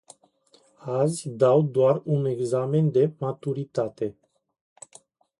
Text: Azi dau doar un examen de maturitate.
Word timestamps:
Azi 1.01 1.29
dau 1.43 1.61
doar 1.73 2.01
un 2.05 2.25
examen 2.25 2.91
de 2.91 3.03
maturitate. 3.19 4.09